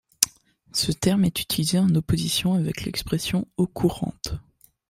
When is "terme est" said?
0.91-1.41